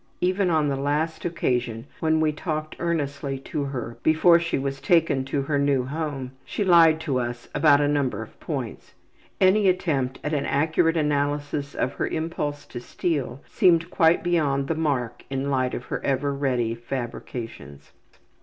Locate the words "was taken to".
4.57-5.43